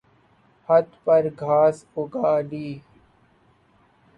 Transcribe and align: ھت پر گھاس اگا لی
ھت 0.69 0.87
پر 1.03 1.23
گھاس 1.41 1.77
اگا 1.99 2.31
لی 2.49 2.67